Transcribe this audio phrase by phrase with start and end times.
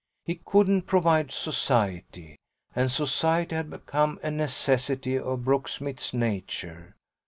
[0.25, 2.39] He couldn't provide society;
[2.75, 6.95] and society had become a necessity of Brooksmith's nature.